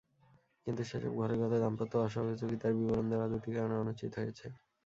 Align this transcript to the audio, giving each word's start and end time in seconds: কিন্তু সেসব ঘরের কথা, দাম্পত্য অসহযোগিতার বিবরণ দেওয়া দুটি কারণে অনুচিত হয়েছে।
কিন্তু 0.67 0.81
সেসব 0.89 1.13
ঘরের 1.19 1.37
কথা, 1.41 1.57
দাম্পত্য 1.63 1.93
অসহযোগিতার 1.99 2.73
বিবরণ 2.77 3.05
দেওয়া 3.11 3.27
দুটি 3.33 3.49
কারণে 3.55 3.75
অনুচিত 3.83 4.11
হয়েছে। 4.19 4.45